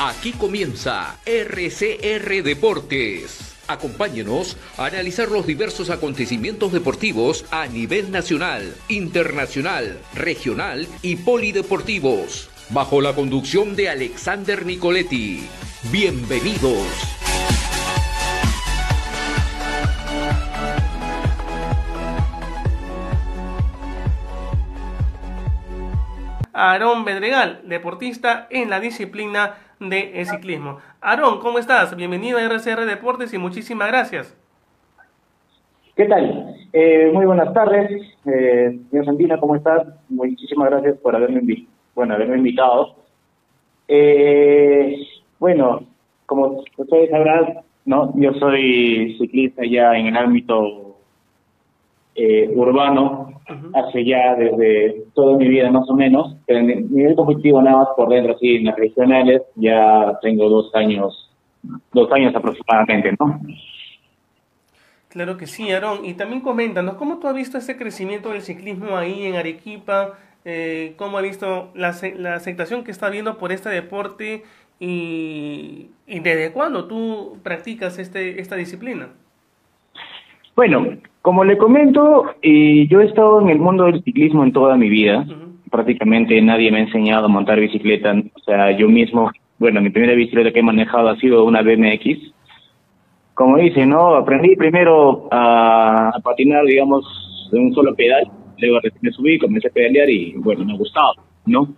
[0.00, 3.56] Aquí comienza RCR Deportes.
[3.66, 13.00] Acompáñenos a analizar los diversos acontecimientos deportivos a nivel nacional, internacional, regional y polideportivos, bajo
[13.00, 15.48] la conducción de Alexander Nicoletti.
[15.90, 16.86] Bienvenidos.
[26.52, 30.78] Aarón Bedregal, deportista en la disciplina de ciclismo.
[31.00, 31.94] Aarón, ¿cómo estás?
[31.96, 34.36] Bienvenido a RCR Deportes y muchísimas gracias.
[35.94, 36.54] ¿Qué tal?
[36.72, 37.90] Eh, muy buenas tardes.
[38.24, 39.86] Eh, señor Santina, ¿cómo estás?
[40.08, 42.96] Muchísimas gracias por haberme, bueno, haberme invitado.
[43.88, 44.96] Eh,
[45.38, 45.86] bueno,
[46.26, 48.12] como ustedes sabrán, ¿no?
[48.16, 50.87] yo soy ciclista ya en el ámbito
[52.18, 53.40] eh, urbano
[53.74, 57.78] hace ya desde toda mi vida más o menos, pero en el nivel competitivo nada
[57.78, 61.30] más por dentro, así en las regionales, ya tengo dos años,
[61.92, 63.40] dos años aproximadamente, ¿no?
[65.08, 66.04] Claro que sí, Aarón.
[66.04, 70.18] Y también coméntanos, ¿cómo tú has visto ese crecimiento del ciclismo ahí en Arequipa?
[70.44, 74.42] Eh, ¿Cómo has visto la, la aceptación que está habiendo por este deporte?
[74.80, 79.08] Y, y desde cuándo tú practicas este, esta disciplina?
[80.58, 80.88] Bueno,
[81.22, 84.88] como le comento, eh, yo he estado en el mundo del ciclismo en toda mi
[84.88, 85.24] vida.
[85.70, 88.12] Prácticamente nadie me ha enseñado a montar bicicleta.
[88.34, 92.32] O sea, yo mismo, bueno, mi primera bicicleta que he manejado ha sido una BMX.
[93.34, 94.16] Como dice, ¿no?
[94.16, 97.04] Aprendí primero a, patinar, digamos,
[97.52, 98.28] de un solo pedal.
[98.58, 101.12] Luego me subí, comencé a pedalear y, bueno, me ha gustado,
[101.46, 101.68] ¿no?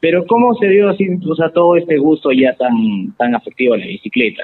[0.00, 3.78] Pero ¿cómo se dio así, o sea, todo este gusto ya tan, tan afectivo a
[3.78, 4.42] la bicicleta?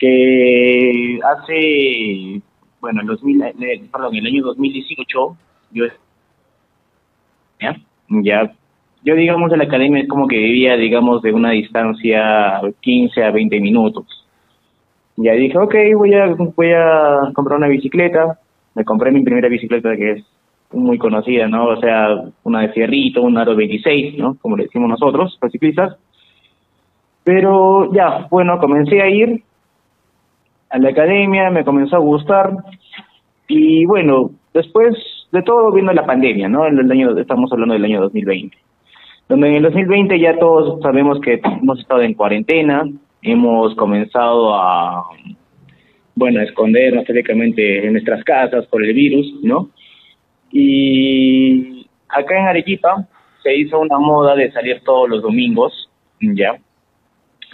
[0.00, 2.42] Que hace,
[2.80, 5.36] bueno, el 2000, eh, perdón, el año 2018,
[5.72, 5.84] yo
[8.10, 8.52] ya,
[9.04, 13.30] yo digamos de la academia es como que vivía, digamos, de una distancia 15 a
[13.30, 14.26] 20 minutos.
[15.16, 18.38] Ya dije, ok, voy a, voy a comprar una bicicleta.
[18.74, 20.24] Me compré mi primera bicicleta que es
[20.72, 21.66] muy conocida, ¿no?
[21.66, 22.08] O sea,
[22.44, 24.36] una de fierrito, una Aro 26, ¿no?
[24.40, 25.96] Como le decimos nosotros, los ciclistas.
[27.22, 29.42] Pero ya, bueno, comencé a ir
[30.70, 32.52] a la academia, me comenzó a gustar
[33.48, 34.96] y bueno, después
[35.32, 36.66] de todo vino la pandemia, ¿no?
[36.66, 38.56] El año, estamos hablando del año 2020,
[39.28, 42.84] donde en el 2020 ya todos sabemos que hemos estado en cuarentena,
[43.22, 45.04] hemos comenzado a,
[46.14, 49.70] bueno, a escondernos teóricamente en nuestras casas por el virus, ¿no?
[50.52, 53.06] Y acá en Arequipa
[53.42, 56.56] se hizo una moda de salir todos los domingos, ¿ya?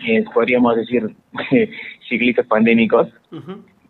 [0.04, 1.14] Eh, podríamos decir
[2.08, 3.08] ciclistas pandémicos.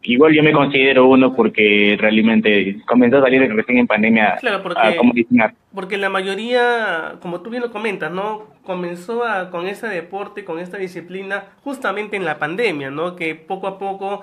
[0.03, 4.81] Igual yo me considero uno porque realmente comenzó a salir recién en pandemia claro, porque,
[4.81, 8.47] a Porque la mayoría, como tú bien lo comentas, ¿no?
[8.63, 13.17] Comenzó a, con ese deporte, con esta disciplina, justamente en la pandemia, ¿no?
[13.17, 14.23] Que poco a poco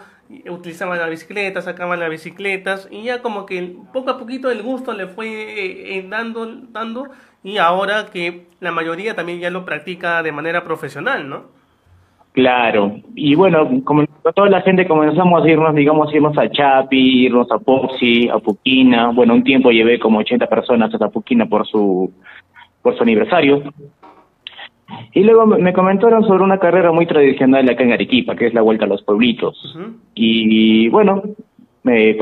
[0.50, 4.94] utilizaban la bicicleta, sacaban las bicicletas y ya como que poco a poquito el gusto
[4.94, 7.10] le fue eh, eh, dando, dando
[7.44, 11.62] y ahora que la mayoría también ya lo practica de manera profesional, ¿no?
[12.34, 17.52] Claro, y bueno, como toda la gente comenzamos a irnos, digamos, irnos a Chapi, irnos
[17.52, 22.12] a Poxi, a Puquina, bueno, un tiempo llevé como 80 personas a Puquina por su,
[22.82, 23.62] por su aniversario.
[25.14, 28.64] Y luego me comentaron sobre una carrera muy tradicional acá en Arequipa, que es la
[28.64, 29.78] Vuelta a los Pueblitos.
[30.16, 31.22] y, bueno,
[31.84, 32.16] me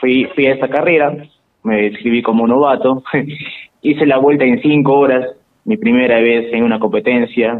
[0.00, 1.16] fui, fui a esta carrera,
[1.62, 3.04] me escribí como novato,
[3.82, 5.24] hice la vuelta en cinco horas,
[5.64, 7.56] mi primera vez en una competencia,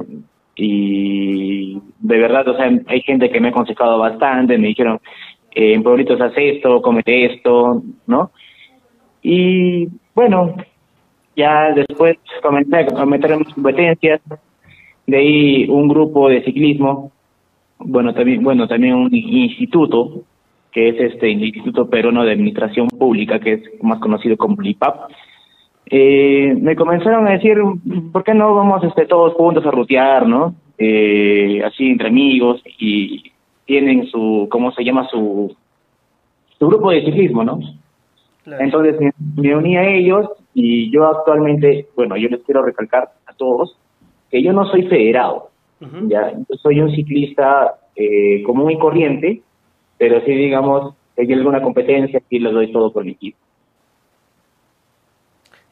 [0.59, 5.01] y de verdad, o sea, hay gente que me ha aconsejado bastante, me dijeron,
[5.55, 8.33] eh, en pueblitos haz esto, comete esto, ¿no?
[9.23, 10.57] Y bueno,
[11.37, 14.21] ya después comencé a meter en competencias,
[15.07, 17.13] de ahí un grupo de ciclismo,
[17.79, 20.23] bueno, también, bueno, también un instituto,
[20.73, 25.11] que es este Instituto Peruano de Administración Pública, que es más conocido como IPAP,
[25.91, 27.59] eh, me comenzaron a decir,
[28.13, 30.55] ¿por qué no vamos este, todos juntos a rutear, no?
[30.77, 33.33] Eh, así entre amigos y
[33.65, 35.09] tienen su, ¿cómo se llama?
[35.09, 35.55] Su,
[36.59, 37.61] su grupo de ciclismo, ¿no?
[38.47, 38.97] Entonces
[39.37, 43.77] me, uní a ellos y yo actualmente, bueno, yo les quiero recalcar a todos
[44.31, 45.51] que yo no soy federado,
[45.81, 49.43] ya, yo soy un ciclista eh, común y corriente,
[49.97, 53.39] pero sí, digamos, si hay alguna competencia, sí les doy todo por mi equipo.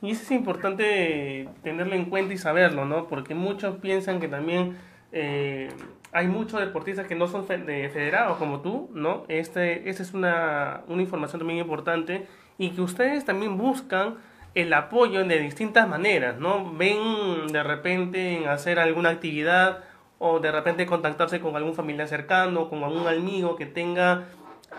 [0.07, 3.09] Y eso es importante tenerlo en cuenta y saberlo, ¿no?
[3.09, 4.77] Porque muchos piensan que también
[5.11, 5.69] eh,
[6.13, 9.25] hay muchos deportistas que no son federados como tú, ¿no?
[9.27, 14.15] Este, es una, una información también importante y que ustedes también buscan
[14.55, 16.73] el apoyo de distintas maneras, ¿no?
[16.73, 19.81] Ven de repente en hacer alguna actividad
[20.21, 24.29] o de repente contactarse con algún familiar cercano, con algún amigo que tenga,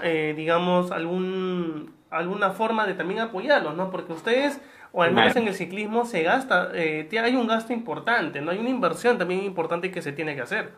[0.04, 3.92] eh, digamos, algún, alguna forma de también apoyarlos, ¿no?
[3.92, 4.62] Porque ustedes,
[4.98, 8.50] o al menos en el ciclismo, se gasta, eh, hay un gasto importante, ¿no?
[8.50, 10.70] Hay una inversión también importante que se tiene que hacer.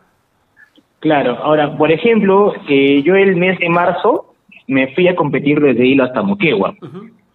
[1.00, 4.34] Claro, ahora, por ejemplo, eh, yo el mes de marzo
[4.68, 6.76] me fui a competir desde Hilo hasta Moquegua,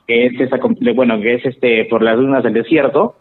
[0.07, 0.59] que es esa,
[0.95, 3.17] bueno, que es este por las dunas del desierto,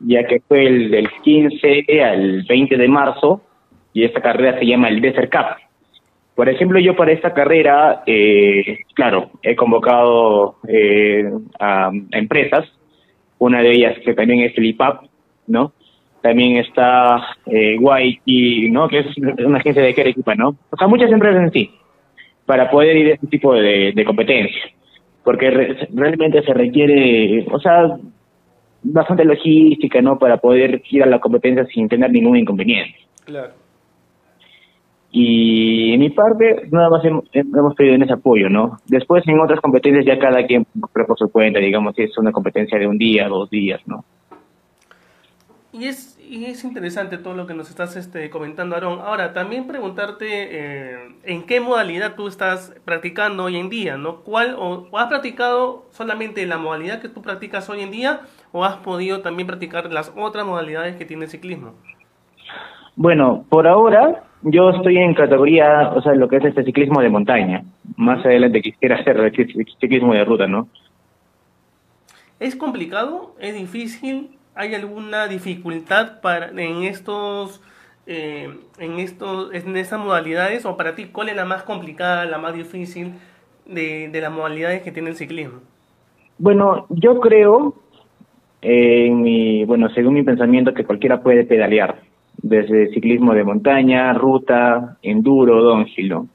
[0.00, 3.40] ya que fue el del 15 al 20 de marzo
[3.94, 5.56] y esta carrera se llama el Desert Cup.
[6.34, 12.66] Por ejemplo, yo para esta carrera, eh, claro, he convocado eh, a, empresas,
[13.46, 15.04] una de ellas que también es el IPAP,
[15.48, 15.72] ¿no?
[16.20, 17.76] También está eh,
[18.70, 18.88] ¿no?
[18.88, 20.56] Que es una agencia de equipa, ¿no?
[20.70, 21.70] O sea, muchas empresas en sí,
[22.46, 24.62] para poder ir a este tipo de, de competencia.
[25.24, 25.50] Porque
[25.92, 27.96] realmente se requiere, o sea,
[28.82, 30.18] bastante logística, ¿no?
[30.18, 32.94] Para poder ir a la competencia sin tener ningún inconveniente.
[33.24, 33.54] Claro.
[35.14, 38.78] Y en mi parte, nada más hemos, hemos pedido en ese apoyo, ¿no?
[38.86, 42.78] Después, en otras competencias, ya cada quien por su cuenta, digamos, si es una competencia
[42.78, 44.04] de un día, dos días, ¿no?
[45.70, 49.00] Y es, y es interesante todo lo que nos estás este, comentando, Aarón.
[49.00, 54.20] Ahora, también preguntarte eh, en qué modalidad tú estás practicando hoy en día, ¿no?
[54.20, 58.20] ¿Cuál, o, has practicado solamente la modalidad que tú practicas hoy en día
[58.50, 61.74] o has podido también practicar las otras modalidades que tiene el ciclismo?
[62.96, 67.08] Bueno, por ahora yo estoy en categoría, o sea, lo que es este ciclismo de
[67.08, 67.64] montaña.
[67.96, 69.32] Más adelante quisiera hacer
[69.80, 70.68] ciclismo de ruta, ¿no?
[72.40, 73.34] ¿Es complicado?
[73.38, 74.30] ¿Es difícil?
[74.54, 77.62] ¿Hay alguna dificultad para en estos
[78.06, 82.38] eh, en estos en estas modalidades o para ti cuál es la más complicada, la
[82.38, 83.12] más difícil
[83.64, 85.60] de, de las modalidades que tiene el ciclismo?
[86.36, 87.74] Bueno, yo creo
[88.60, 92.00] eh, en mi bueno según mi pensamiento que cualquiera puede pedalear
[92.38, 96.28] desde ciclismo de montaña, ruta, enduro, downhill,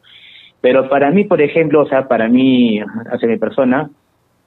[0.61, 2.79] Pero para mí, por ejemplo, o sea, para mí,
[3.11, 3.89] hacia mi persona,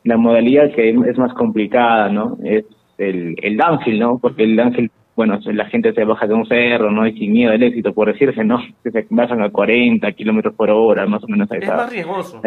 [0.05, 2.39] la modalidad que es más complicada, ¿no?
[2.43, 2.65] Es
[2.99, 4.19] el, el downhill, ¿no?
[4.19, 7.07] Porque el downhill, bueno, la gente se baja de un cerro, ¿no?
[7.07, 8.59] Y sin miedo al éxito, por decirse, ¿no?
[8.83, 11.51] Que se bajan a 40 kilómetros por hora, más o menos.
[11.51, 12.41] A esa, es más riesgoso.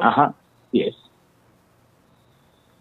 [0.00, 0.34] Ajá,
[0.72, 0.96] sí es.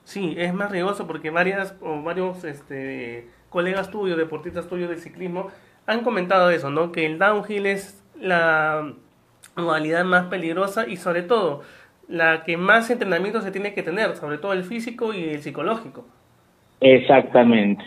[0.06, 5.48] Sí, es más riesgoso porque varias, o varios, este, colegas tuyos, deportistas tuyos de ciclismo,
[5.86, 6.92] han comentado eso, ¿no?
[6.92, 8.94] Que el downhill es la
[9.56, 11.62] modalidad más peligrosa y sobre todo
[12.08, 16.06] la que más entrenamiento se tiene que tener, sobre todo el físico y el psicológico.
[16.82, 17.84] Exactamente.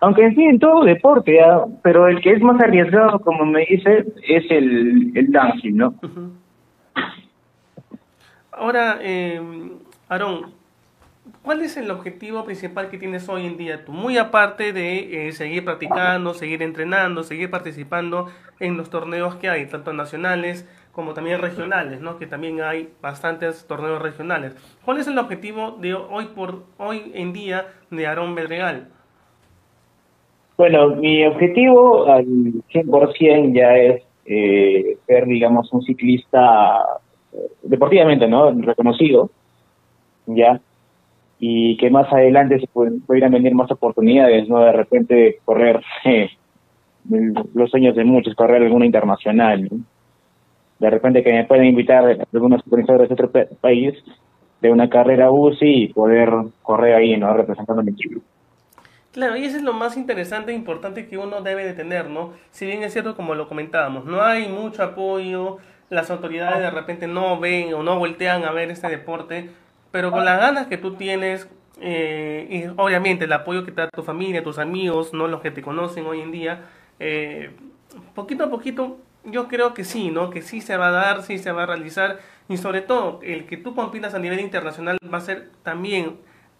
[0.00, 1.38] Aunque en sí en todo deporte,
[1.82, 5.94] pero el que es más arriesgado, como me dice, es el, el downhill, ¿no?
[8.50, 9.40] Ahora, eh,
[10.08, 10.52] Aarón,
[11.42, 13.90] ¿Cuál es el objetivo principal que tienes hoy en día tú?
[13.90, 18.28] Muy aparte de eh, seguir practicando, seguir entrenando, seguir participando
[18.60, 22.16] en los torneos que hay, tanto nacionales como también regionales, ¿no?
[22.16, 24.54] Que también hay bastantes torneos regionales.
[24.84, 28.86] ¿Cuál es el objetivo de hoy por hoy en día de Aarón Bedregal?
[30.56, 36.84] Bueno, mi objetivo al 100% ya es eh, ser, digamos, un ciclista
[37.32, 38.52] eh, deportivamente, ¿no?
[38.52, 39.28] Reconocido,
[40.26, 40.60] ya
[41.44, 44.60] y que más adelante se pudieran venir más oportunidades, ¿no?
[44.60, 46.30] De repente correr eh,
[47.52, 49.68] los sueños de muchos, correr alguna internacional,
[50.78, 53.92] De repente que me pueden invitar algunos organizadores de otro país
[54.60, 56.30] de una carrera UCI y poder
[56.62, 57.34] correr ahí, ¿no?
[57.34, 58.20] Representando a mi equipo.
[59.10, 62.34] Claro, y eso es lo más interesante e importante que uno debe de tener, ¿no?
[62.52, 65.58] Si bien es cierto, como lo comentábamos, no hay mucho apoyo,
[65.90, 69.50] las autoridades de repente no ven o no voltean a ver este deporte,
[69.92, 71.48] pero con las ganas que tú tienes
[71.80, 75.50] eh, y obviamente el apoyo que te da tu familia, tus amigos, no los que
[75.50, 76.64] te conocen hoy en día,
[76.98, 77.50] eh,
[78.14, 80.30] poquito a poquito yo creo que sí, ¿no?
[80.30, 82.18] Que sí se va a dar, sí se va a realizar
[82.48, 86.16] y sobre todo el que tú compitas a nivel internacional va a ser también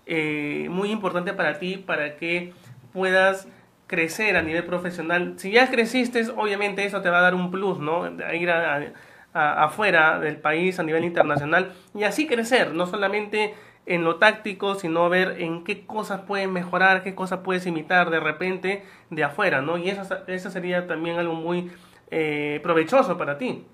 [0.06, 2.52] eh, muy importante para ti para que
[2.92, 3.48] puedas
[3.86, 5.34] crecer a nivel profesional.
[5.38, 8.06] Si ya creciste, obviamente eso te va a dar un plus, ¿no?
[8.32, 8.92] ir a
[9.32, 13.54] afuera del país a nivel internacional y así crecer, no solamente
[13.86, 18.20] en lo táctico, sino ver en qué cosas pueden mejorar, qué cosas puedes imitar de
[18.20, 19.76] repente de afuera, ¿no?
[19.76, 21.70] Y eso, eso sería también algo muy
[22.10, 23.64] eh, provechoso para ti.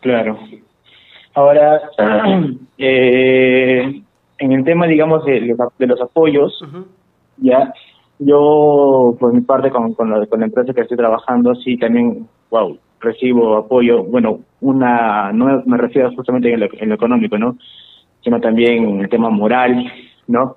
[0.00, 0.38] Claro.
[1.34, 1.80] Ahora,
[2.78, 4.02] eh,
[4.38, 6.64] en el tema, digamos, de, los apoyos,
[7.38, 7.72] ya,
[8.18, 12.28] yo, por mi parte, con, con, la, con la empresa que estoy trabajando, sí, también,
[12.50, 17.56] wow, recibo apoyo, bueno, una, no me refiero justamente en lo, económico, ¿no?
[18.22, 19.84] Sino también en el tema moral,
[20.28, 20.56] ¿no?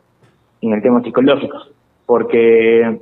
[0.62, 1.58] En el tema psicológico,
[2.06, 3.00] porque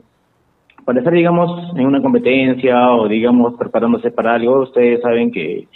[0.86, 5.68] para estar, digamos, en una competencia o, digamos, preparándose para algo, ustedes saben que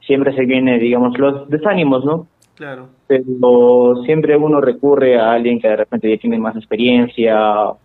[0.00, 2.26] siempre se viene, digamos, los desánimos, ¿no?
[2.54, 2.88] Claro.
[3.06, 7.38] Pero siempre uno recurre a alguien que de repente ya tiene más experiencia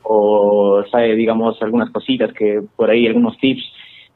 [0.04, 3.64] o sabe, digamos, algunas cositas que por ahí, algunos tips.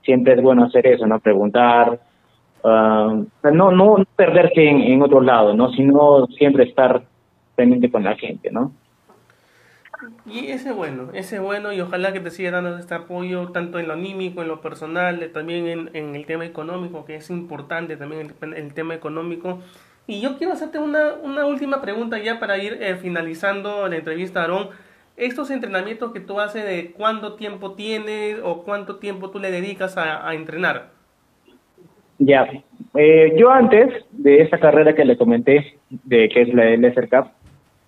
[0.07, 1.19] Siempre es bueno hacer eso, ¿no?
[1.19, 1.99] Preguntar.
[2.63, 5.69] Uh, no, no perderse en, en otro lado, ¿no?
[5.73, 7.03] Sino siempre estar
[7.55, 8.71] pendiente con la gente, ¿no?
[10.25, 13.87] Y ese bueno, ese bueno y ojalá que te siga dando este apoyo tanto en
[13.89, 18.33] lo anímico, en lo personal, también en, en el tema económico, que es importante también
[18.41, 19.59] el, tema económico.
[20.05, 24.41] Y yo quiero hacerte una, una última pregunta ya para ir eh, finalizando la entrevista,
[24.41, 24.69] Aarón.
[25.17, 29.97] Estos entrenamientos que tú haces, ¿de cuánto tiempo tienes o cuánto tiempo tú le dedicas
[29.97, 30.91] a, a entrenar?
[32.19, 32.47] Ya,
[32.95, 37.09] eh, yo antes de esta carrera que le comenté, de que es la de Lesser
[37.09, 37.27] Cup,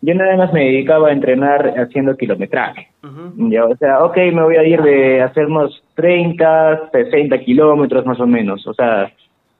[0.01, 2.87] yo nada más me dedicaba a entrenar haciendo kilometraje.
[3.35, 8.19] ya, o sea, ok, me voy a ir de hacer unos 30, 60 kilómetros más
[8.19, 9.11] o menos, o sea,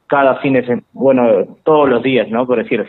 [0.08, 2.46] cada fin de semana, bueno, todos los días, ¿no?
[2.48, 2.86] Por decir.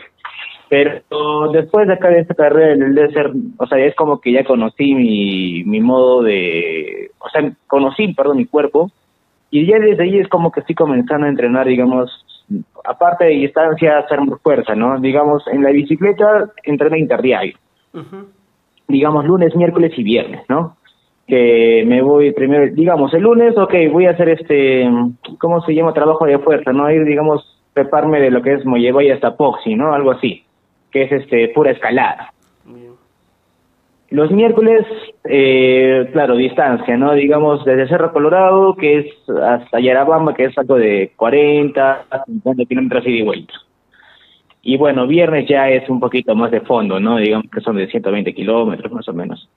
[0.71, 4.45] Pero después de acá de esta carrera del desert, o sea, es como que ya
[4.45, 8.89] conocí mi, mi modo de, o sea, conocí, perdón, mi cuerpo,
[9.49, 12.09] y ya desde ahí es como que estoy comenzando a entrenar, digamos,
[12.85, 14.97] aparte de distancia, hacer fuerza, ¿no?
[15.01, 17.57] Digamos, en la bicicleta entreno interdiario.
[18.87, 20.77] Digamos, lunes, miércoles y viernes, ¿no?
[21.27, 24.89] Que me voy primero, digamos, el lunes, ok, voy a hacer este,
[25.37, 25.91] ¿cómo se llama?
[25.91, 26.89] Trabajo de fuerza, ¿no?
[26.89, 29.93] Ir, digamos, prepararme de lo que es y hasta Poxy, ¿no?
[29.93, 30.45] Algo así,
[30.91, 32.33] que es este, pura escalada.
[34.09, 34.85] Los miércoles,
[35.23, 37.13] eh, claro, distancia, ¿no?
[37.13, 43.07] Digamos, desde Cerro Colorado, que es hasta Yarabamba, que es algo de 40, 50 kilómetros
[43.07, 43.53] y de vuelta.
[44.63, 47.17] Y bueno, viernes ya es un poquito más de fondo, ¿no?
[47.17, 49.49] Digamos que son de 120 kilómetros más o menos.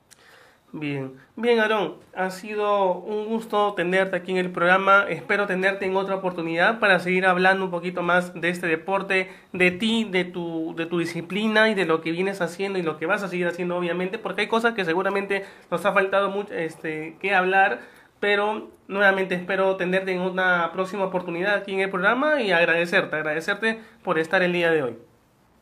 [0.76, 5.94] Bien, bien Aarón, ha sido un gusto tenerte aquí en el programa, espero tenerte en
[5.94, 10.74] otra oportunidad para seguir hablando un poquito más de este deporte, de ti, de tu,
[10.76, 13.46] de tu disciplina y de lo que vienes haciendo y lo que vas a seguir
[13.46, 17.78] haciendo obviamente, porque hay cosas que seguramente nos ha faltado mucho este, que hablar,
[18.18, 23.78] pero nuevamente espero tenerte en una próxima oportunidad aquí en el programa y agradecerte, agradecerte
[24.02, 24.94] por estar el día de hoy.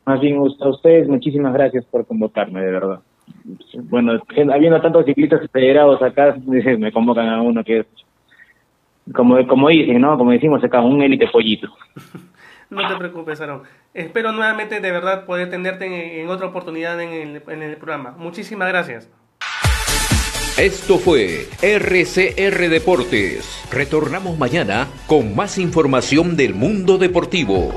[0.07, 3.03] Más bien a ustedes, muchísimas gracias por convocarme, de verdad
[3.85, 4.21] bueno,
[4.53, 7.87] habiendo tantos ciclistas federados acá, me convocan a uno que es,
[9.15, 10.17] como, como dicen, ¿no?
[10.17, 11.69] Como decimos acá, un élite pollito.
[12.71, 13.63] no te preocupes, Aaron.
[13.95, 18.15] Espero nuevamente, de verdad, poder tenerte en, otra oportunidad en el, en el programa.
[18.17, 19.11] Muchísimas gracias.
[20.59, 23.67] Esto fue RCR Deportes.
[23.73, 27.75] Retornamos mañana con más información del mundo deportivo.